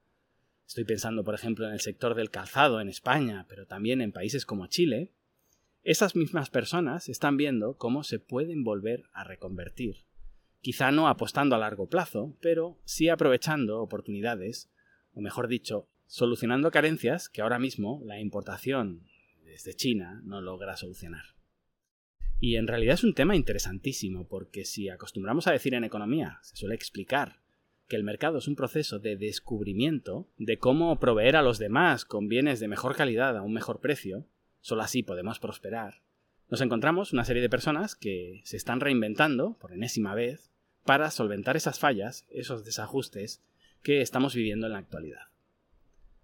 Estoy 0.67 0.84
pensando, 0.84 1.24
por 1.24 1.34
ejemplo, 1.34 1.67
en 1.67 1.74
el 1.74 1.79
sector 1.79 2.13
del 2.13 2.29
calzado 2.29 2.79
en 2.79 2.89
España, 2.89 3.46
pero 3.50 3.65
también 3.65 4.01
en 4.01 4.12
países 4.12 4.46
como 4.46 4.67
Chile. 4.67 5.12
Esas 5.81 6.15
mismas 6.15 6.50
personas 6.50 7.10
están 7.10 7.38
viendo 7.38 7.75
cómo 7.77 8.03
se 8.03 8.19
pueden 8.19 8.63
volver 8.63 9.03
a 9.13 9.24
reconvertir. 9.24 10.05
Quizá 10.62 10.91
no 10.91 11.08
apostando 11.08 11.55
a 11.55 11.60
largo 11.60 11.88
plazo, 11.88 12.38
pero 12.41 12.79
sí 12.84 13.10
aprovechando 13.10 13.81
oportunidades, 13.81 14.69
o 15.13 15.22
mejor 15.22 15.48
dicho, 15.48 15.88
solucionando 16.05 16.69
carencias 16.69 17.29
que 17.29 17.41
ahora 17.41 17.60
mismo 17.60 18.01
la 18.05 18.19
importación 18.19 19.08
desde 19.46 19.74
China 19.74 20.22
no 20.24 20.41
logra 20.41 20.77
solucionar. 20.77 21.38
Y 22.39 22.55
en 22.55 22.67
realidad 22.67 22.96
es 22.96 23.03
un 23.03 23.13
tema 23.13 23.36
interesantísimo, 23.36 24.27
porque 24.27 24.65
si 24.65 24.89
acostumbramos 24.89 25.48
a 25.48 25.51
decir 25.51 25.74
en 25.74 25.84
economía, 25.84 26.39
se 26.41 26.55
suele 26.55 26.75
explicar 26.75 27.41
que 27.88 27.96
el 27.96 28.03
mercado 28.03 28.38
es 28.38 28.48
un 28.48 28.55
proceso 28.55 29.00
de 29.00 29.17
descubrimiento 29.17 30.27
de 30.38 30.58
cómo 30.58 31.00
proveer 31.00 31.36
a 31.36 31.41
los 31.41 31.58
demás 31.58 32.05
con 32.05 32.27
bienes 32.27 32.60
de 32.60 32.67
mejor 32.67 32.96
calidad 32.96 33.36
a 33.36 33.41
un 33.41 33.53
mejor 33.53 33.81
precio, 33.81 34.25
solo 34.62 34.84
así 34.84 35.03
podemos 35.03 35.39
prosperar, 35.39 36.01
nos 36.50 36.62
encontramos 36.62 37.13
una 37.13 37.25
serie 37.25 37.43
de 37.43 37.50
personas 37.50 37.96
que 37.96 38.41
se 38.43 38.58
están 38.58 38.79
reinventando, 38.79 39.55
por 39.62 39.72
enésima 39.72 40.15
vez, 40.15 40.50
para 40.84 41.12
solventar 41.12 41.55
esas 41.55 41.77
fallas, 41.77 42.25
esos 42.31 42.65
desajustes 42.65 43.43
que 43.84 44.01
estamos 44.01 44.34
viviendo 44.34 44.65
en 44.65 44.74
la 44.74 44.79
actualidad. 44.79 45.27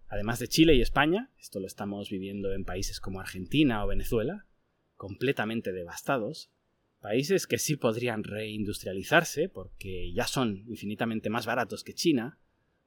Además 0.07 0.39
de 0.39 0.47
Chile 0.47 0.73
y 0.73 0.81
España, 0.81 1.29
esto 1.39 1.59
lo 1.59 1.67
estamos 1.67 2.09
viviendo 2.09 2.53
en 2.53 2.65
países 2.65 2.99
como 2.99 3.19
Argentina 3.19 3.85
o 3.85 3.87
Venezuela, 3.87 4.45
completamente 4.95 5.71
devastados, 5.71 6.49
países 7.01 7.47
que 7.47 7.59
sí 7.59 7.75
podrían 7.75 8.23
reindustrializarse 8.23 9.49
porque 9.49 10.11
ya 10.13 10.25
son 10.25 10.63
infinitamente 10.67 11.29
más 11.29 11.45
baratos 11.45 11.83
que 11.83 11.93
China, 11.93 12.39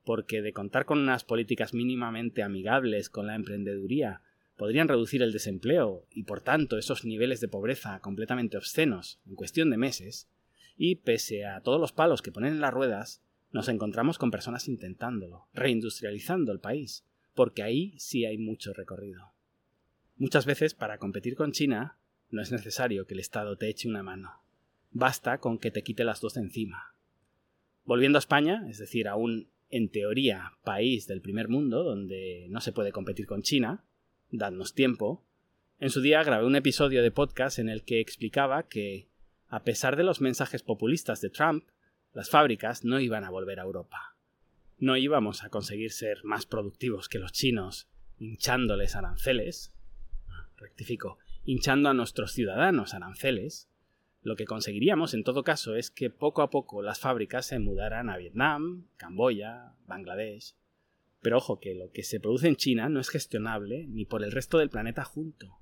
porque 0.04 0.42
de 0.42 0.52
contar 0.52 0.86
con 0.86 0.98
unas 0.98 1.24
políticas 1.24 1.74
mínimamente 1.74 2.42
amigables 2.42 3.10
con 3.10 3.26
la 3.26 3.34
emprendeduría 3.34 4.22
podrían 4.56 4.88
reducir 4.88 5.22
el 5.22 5.32
desempleo 5.32 6.06
y 6.10 6.24
por 6.24 6.40
tanto 6.40 6.78
esos 6.78 7.04
niveles 7.04 7.40
de 7.40 7.48
pobreza 7.48 8.00
completamente 8.00 8.56
obscenos 8.56 9.20
en 9.26 9.36
cuestión 9.36 9.70
de 9.70 9.76
meses, 9.76 10.28
y 10.76 10.96
pese 10.96 11.44
a 11.44 11.60
todos 11.60 11.80
los 11.80 11.92
palos 11.92 12.22
que 12.22 12.32
ponen 12.32 12.54
en 12.54 12.60
las 12.60 12.74
ruedas, 12.74 13.22
nos 13.52 13.68
encontramos 13.68 14.18
con 14.18 14.30
personas 14.30 14.66
intentándolo, 14.66 15.46
reindustrializando 15.54 16.52
el 16.52 16.60
país, 16.60 17.04
porque 17.34 17.62
ahí 17.62 17.94
sí 17.98 18.24
hay 18.24 18.38
mucho 18.38 18.72
recorrido. 18.72 19.32
Muchas 20.16 20.46
veces 20.46 20.74
para 20.74 20.98
competir 20.98 21.36
con 21.36 21.52
China 21.52 21.97
no 22.30 22.42
es 22.42 22.52
necesario 22.52 23.06
que 23.06 23.14
el 23.14 23.20
Estado 23.20 23.56
te 23.56 23.68
eche 23.68 23.88
una 23.88 24.02
mano. 24.02 24.42
Basta 24.90 25.38
con 25.38 25.58
que 25.58 25.70
te 25.70 25.82
quite 25.82 26.04
las 26.04 26.20
dos 26.20 26.34
de 26.34 26.42
encima. 26.42 26.94
Volviendo 27.84 28.18
a 28.18 28.20
España, 28.20 28.66
es 28.68 28.78
decir, 28.78 29.08
a 29.08 29.16
un, 29.16 29.48
en 29.70 29.88
teoría, 29.88 30.52
país 30.62 31.06
del 31.06 31.20
primer 31.20 31.48
mundo, 31.48 31.82
donde 31.82 32.46
no 32.50 32.60
se 32.60 32.72
puede 32.72 32.92
competir 32.92 33.26
con 33.26 33.42
China, 33.42 33.84
dadnos 34.30 34.74
tiempo, 34.74 35.24
en 35.80 35.90
su 35.90 36.00
día 36.00 36.22
grabé 36.24 36.44
un 36.44 36.56
episodio 36.56 37.02
de 37.02 37.10
podcast 37.10 37.58
en 37.58 37.68
el 37.68 37.84
que 37.84 38.00
explicaba 38.00 38.64
que, 38.64 39.08
a 39.48 39.62
pesar 39.62 39.96
de 39.96 40.02
los 40.02 40.20
mensajes 40.20 40.62
populistas 40.62 41.20
de 41.20 41.30
Trump, 41.30 41.68
las 42.12 42.30
fábricas 42.30 42.84
no 42.84 43.00
iban 43.00 43.24
a 43.24 43.30
volver 43.30 43.60
a 43.60 43.62
Europa. 43.62 44.16
No 44.78 44.96
íbamos 44.96 45.44
a 45.44 45.50
conseguir 45.50 45.92
ser 45.92 46.24
más 46.24 46.46
productivos 46.46 47.08
que 47.08 47.18
los 47.18 47.32
chinos, 47.32 47.88
hinchándoles 48.18 48.96
aranceles, 48.96 49.72
rectifico, 50.56 51.18
hinchando 51.48 51.88
a 51.88 51.94
nuestros 51.94 52.32
ciudadanos 52.32 52.92
aranceles, 52.92 53.70
lo 54.20 54.36
que 54.36 54.44
conseguiríamos 54.44 55.14
en 55.14 55.24
todo 55.24 55.44
caso 55.44 55.76
es 55.76 55.90
que 55.90 56.10
poco 56.10 56.42
a 56.42 56.50
poco 56.50 56.82
las 56.82 57.00
fábricas 57.00 57.46
se 57.46 57.58
mudaran 57.58 58.10
a 58.10 58.18
Vietnam, 58.18 58.86
Camboya, 58.98 59.72
Bangladesh. 59.86 60.54
Pero 61.22 61.38
ojo 61.38 61.58
que 61.58 61.74
lo 61.74 61.90
que 61.90 62.02
se 62.02 62.20
produce 62.20 62.48
en 62.48 62.56
China 62.56 62.90
no 62.90 63.00
es 63.00 63.08
gestionable 63.08 63.86
ni 63.88 64.04
por 64.04 64.22
el 64.22 64.30
resto 64.30 64.58
del 64.58 64.68
planeta 64.68 65.04
junto, 65.04 65.56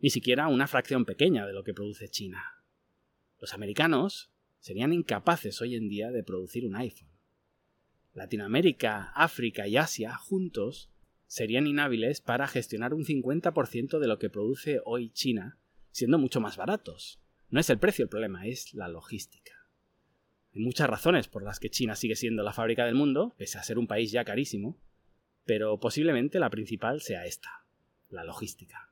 ni 0.00 0.10
siquiera 0.10 0.48
una 0.48 0.66
fracción 0.66 1.04
pequeña 1.04 1.46
de 1.46 1.52
lo 1.52 1.62
que 1.62 1.72
produce 1.72 2.08
China. 2.08 2.42
Los 3.40 3.54
americanos 3.54 4.32
serían 4.58 4.92
incapaces 4.92 5.62
hoy 5.62 5.76
en 5.76 5.88
día 5.88 6.10
de 6.10 6.24
producir 6.24 6.66
un 6.66 6.74
iPhone. 6.74 7.12
Latinoamérica, 8.12 9.12
África 9.14 9.68
y 9.68 9.76
Asia 9.76 10.16
juntos 10.16 10.90
serían 11.28 11.66
inhábiles 11.66 12.20
para 12.20 12.48
gestionar 12.48 12.94
un 12.94 13.04
50% 13.04 14.00
de 14.00 14.08
lo 14.08 14.18
que 14.18 14.30
produce 14.30 14.80
hoy 14.84 15.10
China, 15.10 15.58
siendo 15.92 16.18
mucho 16.18 16.40
más 16.40 16.56
baratos. 16.56 17.20
No 17.50 17.60
es 17.60 17.70
el 17.70 17.78
precio 17.78 18.02
el 18.02 18.08
problema, 18.08 18.46
es 18.46 18.74
la 18.74 18.88
logística. 18.88 19.52
Hay 20.54 20.62
muchas 20.62 20.88
razones 20.88 21.28
por 21.28 21.44
las 21.44 21.60
que 21.60 21.70
China 21.70 21.94
sigue 21.94 22.16
siendo 22.16 22.42
la 22.42 22.52
fábrica 22.52 22.84
del 22.86 22.94
mundo, 22.94 23.34
pese 23.36 23.58
a 23.58 23.62
ser 23.62 23.78
un 23.78 23.86
país 23.86 24.10
ya 24.10 24.24
carísimo, 24.24 24.80
pero 25.44 25.78
posiblemente 25.78 26.40
la 26.40 26.50
principal 26.50 27.00
sea 27.00 27.26
esta, 27.26 27.64
la 28.08 28.24
logística. 28.24 28.90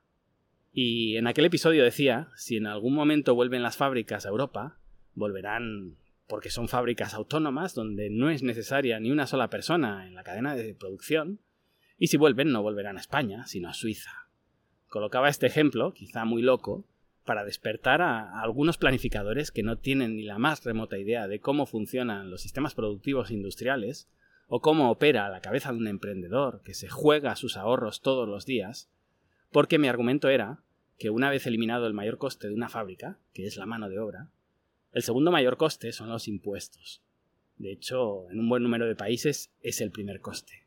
Y 0.71 1.17
en 1.17 1.25
aquel 1.25 1.45
episodio 1.45 1.83
decía, 1.83 2.29
si 2.35 2.57
en 2.57 2.67
algún 2.67 2.93
momento 2.93 3.33
vuelven 3.33 3.63
las 3.63 3.77
fábricas 3.77 4.25
a 4.25 4.29
Europa, 4.29 4.79
volverán 5.15 5.97
porque 6.27 6.51
son 6.51 6.67
fábricas 6.67 7.13
autónomas 7.13 7.73
donde 7.73 8.09
no 8.09 8.29
es 8.29 8.43
necesaria 8.43 8.99
ni 8.99 9.09
una 9.09 9.25
sola 9.25 9.49
persona 9.49 10.05
en 10.05 10.13
la 10.13 10.23
cadena 10.23 10.55
de 10.55 10.75
producción, 10.75 11.39
y 11.99 12.07
si 12.07 12.17
vuelven, 12.17 12.51
no 12.51 12.61
volverán 12.61 12.97
a 12.97 13.01
España, 13.01 13.45
sino 13.47 13.69
a 13.69 13.73
Suiza. 13.73 14.27
Colocaba 14.87 15.29
este 15.29 15.47
ejemplo, 15.47 15.93
quizá 15.93 16.25
muy 16.25 16.41
loco, 16.41 16.85
para 17.25 17.43
despertar 17.43 18.01
a, 18.01 18.41
algunos 18.41 18.77
planificadores 18.77 19.51
que 19.51 19.63
no 19.63 19.77
tienen 19.77 20.15
ni 20.15 20.23
la 20.23 20.37
más 20.37 20.63
remota 20.63 20.97
idea 20.97 21.27
de 21.27 21.41
cómo 21.41 21.65
funcionan 21.65 22.29
los 22.29 22.41
sistemas 22.41 22.75
productivos 22.75 23.31
industriales, 23.31 24.07
o 24.49 24.61
cómo 24.61 24.89
opera 24.91 25.27
la 25.27 25.41
cabeza 25.41 25.71
de 25.71 25.77
un 25.77 25.87
emprendedor 25.87 26.61
que 26.63 26.73
se 26.73 26.87
juega 26.87 27.35
sus 27.35 27.57
ahorros 27.57 28.01
todos 28.01 28.29
los 28.29 28.45
días, 28.45 28.89
porque 29.51 29.77
mi 29.77 29.89
argumento 29.89 30.29
era 30.29 30.63
que 30.97 31.09
una 31.09 31.29
vez 31.29 31.45
eliminado 31.47 31.85
el 31.85 31.93
mayor 31.93 32.17
coste 32.17 32.47
de 32.47 32.53
una 32.53 32.69
fábrica, 32.69 33.19
que 33.33 33.45
es 33.45 33.57
la 33.57 33.65
mano 33.65 33.89
de 33.89 33.99
obra, 33.99 34.29
el 34.93 35.03
segundo 35.03 35.31
mayor 35.31 35.57
coste 35.57 35.91
son 35.91 36.09
los 36.09 36.29
impuestos. 36.29 37.03
De 37.57 37.73
hecho, 37.73 38.29
en 38.29 38.39
un 38.39 38.47
buen 38.47 38.63
número 38.63 38.85
de 38.87 38.95
países 38.95 39.51
es 39.61 39.81
el 39.81 39.91
primer 39.91 40.21
coste 40.21 40.66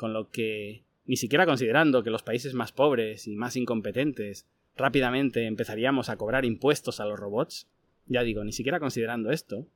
con 0.00 0.14
lo 0.14 0.30
que, 0.30 0.82
ni 1.04 1.16
siquiera 1.16 1.44
considerando 1.44 2.02
que 2.02 2.08
los 2.08 2.22
países 2.22 2.54
más 2.54 2.72
pobres 2.72 3.28
y 3.28 3.36
más 3.36 3.54
incompetentes 3.54 4.46
rápidamente 4.74 5.44
empezaríamos 5.44 6.08
a 6.08 6.16
cobrar 6.16 6.46
impuestos 6.46 7.00
a 7.00 7.04
los 7.04 7.20
robots, 7.20 7.68
ya 8.06 8.22
digo, 8.22 8.42
ni 8.42 8.52
siquiera 8.52 8.80
considerando 8.80 9.30
esto, 9.30 9.68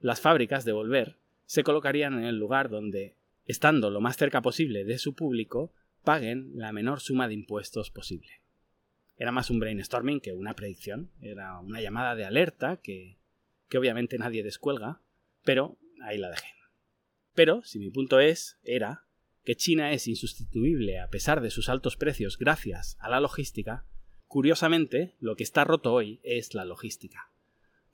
las 0.00 0.20
fábricas 0.20 0.64
de 0.64 0.72
Volver 0.72 1.14
se 1.46 1.62
colocarían 1.62 2.14
en 2.14 2.24
el 2.24 2.40
lugar 2.40 2.70
donde, 2.70 3.14
estando 3.46 3.90
lo 3.90 4.00
más 4.00 4.16
cerca 4.16 4.42
posible 4.42 4.82
de 4.82 4.98
su 4.98 5.14
público, 5.14 5.72
paguen 6.02 6.50
la 6.56 6.72
menor 6.72 6.98
suma 6.98 7.28
de 7.28 7.34
impuestos 7.34 7.92
posible. 7.92 8.42
Era 9.16 9.30
más 9.30 9.48
un 9.48 9.60
brainstorming 9.60 10.18
que 10.18 10.32
una 10.32 10.54
predicción, 10.54 11.12
era 11.20 11.60
una 11.60 11.80
llamada 11.80 12.16
de 12.16 12.24
alerta 12.24 12.78
que, 12.82 13.16
que 13.68 13.78
obviamente 13.78 14.18
nadie 14.18 14.42
descuelga, 14.42 15.00
pero 15.44 15.78
ahí 16.02 16.18
la 16.18 16.30
dejé. 16.30 16.48
Pero, 17.36 17.62
si 17.62 17.78
mi 17.78 17.90
punto 17.90 18.18
es, 18.18 18.58
era, 18.64 19.04
que 19.48 19.56
China 19.56 19.92
es 19.92 20.06
insustituible 20.08 21.00
a 21.00 21.08
pesar 21.08 21.40
de 21.40 21.48
sus 21.48 21.70
altos 21.70 21.96
precios 21.96 22.36
gracias 22.36 22.98
a 23.00 23.08
la 23.08 23.18
logística, 23.18 23.86
curiosamente 24.26 25.14
lo 25.20 25.36
que 25.36 25.42
está 25.42 25.64
roto 25.64 25.94
hoy 25.94 26.20
es 26.22 26.52
la 26.52 26.66
logística. 26.66 27.32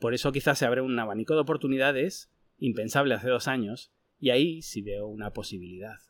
Por 0.00 0.14
eso 0.14 0.32
quizás 0.32 0.58
se 0.58 0.66
abre 0.66 0.80
un 0.80 0.98
abanico 0.98 1.34
de 1.34 1.42
oportunidades 1.42 2.28
impensable 2.58 3.14
hace 3.14 3.28
dos 3.28 3.46
años, 3.46 3.92
y 4.18 4.30
ahí 4.30 4.62
sí 4.62 4.82
veo 4.82 5.06
una 5.06 5.32
posibilidad. 5.32 6.00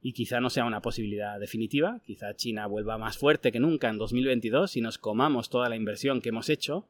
Y 0.00 0.14
quizá 0.14 0.40
no 0.40 0.48
sea 0.48 0.64
una 0.64 0.80
posibilidad 0.80 1.38
definitiva, 1.38 2.00
quizá 2.06 2.34
China 2.34 2.66
vuelva 2.66 2.96
más 2.96 3.18
fuerte 3.18 3.52
que 3.52 3.60
nunca 3.60 3.90
en 3.90 3.98
2022 3.98 4.78
y 4.78 4.80
nos 4.80 4.96
comamos 4.96 5.50
toda 5.50 5.68
la 5.68 5.76
inversión 5.76 6.22
que 6.22 6.30
hemos 6.30 6.48
hecho. 6.48 6.88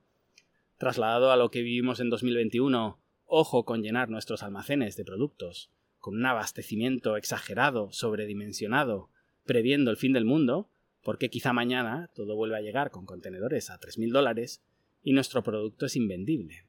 Trasladado 0.78 1.32
a 1.32 1.36
lo 1.36 1.50
que 1.50 1.62
vivimos 1.62 1.98
en 1.98 2.10
2021, 2.10 3.00
ojo 3.26 3.64
con 3.64 3.82
llenar 3.82 4.08
nuestros 4.08 4.44
almacenes 4.44 4.96
de 4.96 5.04
productos 5.04 5.72
con 6.02 6.16
un 6.16 6.26
abastecimiento 6.26 7.16
exagerado, 7.16 7.92
sobredimensionado, 7.92 9.09
previendo 9.44 9.92
el 9.92 9.97
fin 9.97 10.12
del 10.12 10.25
mundo, 10.25 10.68
porque 11.00 11.30
quizá 11.30 11.52
mañana 11.52 12.11
todo 12.12 12.35
vuelva 12.35 12.56
a 12.56 12.61
llegar 12.61 12.90
con 12.90 13.06
contenedores 13.06 13.71
a 13.71 13.78
3.000 13.78 14.11
dólares 14.11 14.62
y 15.04 15.12
nuestro 15.12 15.44
producto 15.44 15.87
es 15.87 15.94
invendible. 15.94 16.66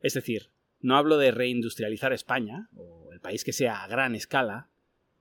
Es 0.00 0.14
decir, 0.14 0.50
no 0.80 0.96
hablo 0.96 1.16
de 1.16 1.30
reindustrializar 1.30 2.12
España, 2.12 2.68
o 2.74 3.12
el 3.12 3.20
país 3.20 3.44
que 3.44 3.52
sea 3.52 3.84
a 3.84 3.88
gran 3.88 4.14
escala, 4.16 4.68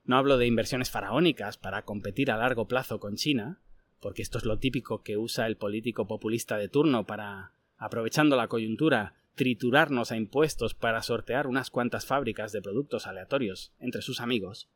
No 0.07 0.17
hablo 0.17 0.37
de 0.37 0.45
inversiones 0.45 0.91
faraónicas 0.91 1.57
para 1.57 1.83
competir 1.83 2.29
a 2.29 2.37
largo 2.37 2.67
plazo 2.67 2.99
con 2.99 3.15
China, 3.15 3.61
porque 3.99 4.21
esto 4.21 4.37
es 4.37 4.45
lo 4.45 4.59
típico 4.59 5.01
que 5.01 5.17
usa 5.17 5.47
el 5.47 5.57
político 5.57 6.07
populista 6.07 6.57
de 6.57 6.67
turno 6.67 7.07
para, 7.07 7.53
aprovechando 7.77 8.35
la 8.35 8.47
coyuntura, 8.47 9.15
triturarnos 9.35 10.11
a 10.11 10.17
impuestos 10.17 10.73
para 10.73 11.03
sortear 11.03 11.47
unas 11.47 11.69
cuantas 11.69 12.05
fábricas 12.05 12.51
de 12.51 12.61
productos 12.61 13.05
aleatorios 13.05 13.73
entre 13.79 14.01
sus 14.01 14.21
amigos. 14.21 14.69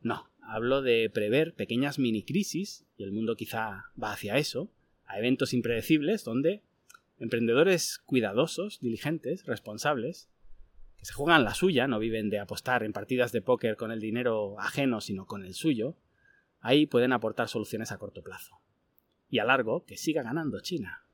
No, 0.00 0.30
hablo 0.40 0.82
de 0.82 1.10
prever 1.10 1.54
pequeñas 1.54 1.98
mini 1.98 2.22
crisis, 2.22 2.86
y 2.96 3.02
el 3.02 3.12
mundo 3.12 3.36
quizá 3.36 3.86
va 4.00 4.12
hacia 4.12 4.38
eso, 4.38 4.70
a 5.04 5.18
eventos 5.18 5.52
impredecibles 5.52 6.24
donde 6.24 6.62
emprendedores 7.18 7.98
cuidadosos, 7.98 8.78
diligentes, 8.80 9.44
responsables, 9.44 10.28
que 10.96 11.04
se 11.04 11.12
juegan 11.12 11.44
la 11.44 11.54
suya, 11.54 11.88
no 11.88 11.98
viven 11.98 12.30
de 12.30 12.38
apostar 12.38 12.82
en 12.82 12.92
partidas 12.92 13.32
de 13.32 13.42
póker 13.42 13.76
con 13.76 13.90
el 13.90 14.00
dinero 14.00 14.58
ajeno, 14.60 15.00
sino 15.00 15.26
con 15.26 15.44
el 15.44 15.54
suyo, 15.54 15.96
ahí 16.60 16.86
pueden 16.86 17.12
aportar 17.12 17.48
soluciones 17.48 17.92
a 17.92 17.98
corto 17.98 18.22
plazo. 18.22 18.60
Y 19.28 19.38
a 19.38 19.44
largo, 19.44 19.84
que 19.84 19.96
siga 19.96 20.22
ganando 20.22 20.60
China. 20.60 21.07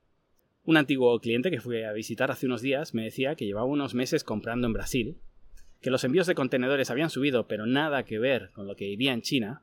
Un 0.67 0.79
antiguo 0.79 1.21
cliente 1.21 1.51
que 1.51 1.61
fui 1.61 1.83
a 1.83 1.93
visitar 1.93 2.31
hace 2.31 2.47
unos 2.47 2.63
días 2.63 2.95
me 2.95 3.05
decía 3.05 3.35
que 3.35 3.45
llevaba 3.45 3.67
unos 3.67 3.93
meses 3.93 4.25
comprando 4.25 4.67
en 4.67 4.73
Brasil, 4.73 5.19
que 5.83 5.91
los 5.91 6.05
envíos 6.05 6.27
de 6.27 6.35
contenedores 6.35 6.91
habían 6.91 7.11
subido, 7.11 7.47
pero 7.47 7.67
nada 7.67 8.05
que 8.05 8.19
ver 8.19 8.51
con 8.53 8.67
lo 8.67 8.75
que 8.75 8.87
vivía 8.87 9.13
en 9.13 9.21
China. 9.21 9.63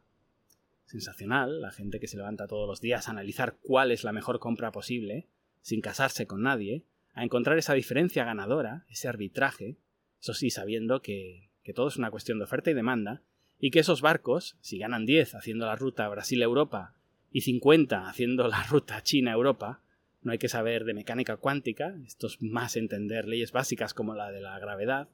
Sensacional, 0.85 1.59
la 1.59 1.71
gente 1.71 1.99
que 1.99 2.07
se 2.07 2.17
levanta 2.17 2.45
todos 2.45 2.67
los 2.67 2.81
días 2.81 3.07
a 3.07 3.11
analizar 3.11 3.57
cuál 3.63 3.91
es 3.91 4.03
la 4.03 4.11
mejor 4.11 4.37
compra 4.37 4.71
posible, 4.71 5.27
sin 5.61 5.81
casarse 5.81 6.27
con 6.27 6.43
nadie, 6.43 6.83
a 7.13 7.23
encontrar 7.23 7.57
esa 7.57 7.73
diferencia 7.73 8.23
ganadora, 8.23 8.85
ese 8.87 9.07
arbitraje, 9.07 9.77
eso 10.21 10.35
sí, 10.35 10.51
sabiendo 10.51 11.01
que, 11.01 11.49
que 11.63 11.73
todo 11.73 11.87
es 11.87 11.97
una 11.97 12.11
cuestión 12.11 12.37
de 12.37 12.43
oferta 12.43 12.69
y 12.69 12.75
demanda, 12.75 13.23
y 13.59 13.71
que 13.71 13.79
esos 13.79 14.01
barcos, 14.01 14.55
si 14.61 14.77
ganan 14.77 15.07
10 15.07 15.33
haciendo 15.33 15.65
la 15.65 15.75
ruta 15.75 16.07
Brasil-Europa 16.09 16.93
y 17.31 17.41
50 17.41 18.07
haciendo 18.07 18.47
la 18.47 18.61
ruta 18.69 19.01
China-Europa, 19.01 19.81
no 20.23 20.31
hay 20.31 20.37
que 20.37 20.49
saber 20.49 20.85
de 20.85 20.93
mecánica 20.93 21.37
cuántica, 21.37 21.95
esto 22.05 22.27
es 22.27 22.41
más 22.41 22.75
entender 22.75 23.27
leyes 23.27 23.51
básicas 23.51 23.93
como 23.93 24.15
la 24.15 24.31
de 24.31 24.41
la 24.41 24.59
gravedad, 24.59 25.09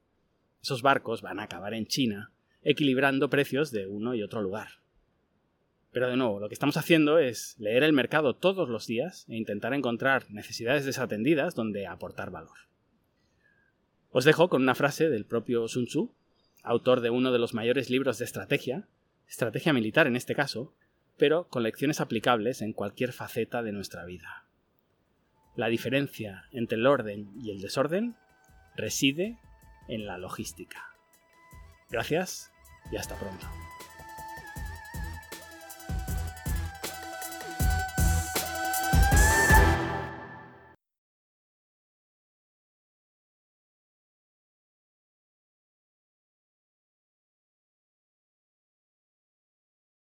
esos 0.62 0.82
barcos 0.82 1.22
van 1.22 1.40
a 1.40 1.44
acabar 1.44 1.74
en 1.74 1.88
China, 1.88 2.32
equilibrando 2.62 3.30
precios 3.30 3.72
de 3.72 3.88
uno 3.88 4.16
y 4.16 4.24
otro 4.24 4.42
lugar. 4.42 4.68
Pero 5.92 6.10
de 6.10 6.18
nuevo, 6.18 6.40
lo 6.40 6.50
que 6.50 6.54
estamos 6.54 6.78
haciendo 6.78 7.18
es 7.18 7.56
leer 7.58 7.84
el 7.84 7.94
mercado 7.94 8.36
todos 8.36 8.70
los 8.70 8.86
días 8.86 9.26
e 9.30 9.38
intentar 9.38 9.74
encontrar 9.74 10.30
necesidades 10.30 10.86
desatendidas 10.86 11.56
donde 11.56 11.88
aportar 11.88 12.30
valor. 12.30 12.58
Os 14.12 14.26
dejo 14.26 14.50
con 14.50 14.62
una 14.62 14.76
frase 14.76 15.10
del 15.10 15.26
propio 15.26 15.68
Sun 15.68 15.86
Tzu, 15.86 16.12
autor 16.64 17.02
de 17.02 17.10
uno 17.10 17.32
de 17.32 17.40
los 17.40 17.54
mayores 17.54 17.90
libros 17.90 18.18
de 18.18 18.26
estrategia, 18.26 18.88
estrategia 19.28 19.74
militar 19.74 20.08
en 20.08 20.16
este 20.16 20.36
caso, 20.36 20.74
pero 21.18 21.48
con 21.48 21.64
lecciones 21.64 22.02
aplicables 22.02 22.62
en 22.62 22.74
cualquier 22.74 23.14
faceta 23.14 23.64
de 23.64 23.72
nuestra 23.72 24.06
vida. 24.06 24.47
La 25.58 25.68
diferencia 25.70 26.46
entre 26.52 26.78
el 26.78 26.86
orden 26.86 27.32
y 27.36 27.50
el 27.50 27.60
desorden 27.60 28.16
reside 28.76 29.40
en 29.88 30.06
la 30.06 30.20
logística. 30.20 30.94
Gracias 31.90 32.52
y 32.92 32.98
hasta 32.98 33.16
pronto. 33.16 33.48